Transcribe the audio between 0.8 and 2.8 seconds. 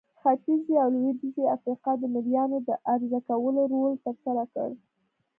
او لوېدیځې افریقا د مریانو د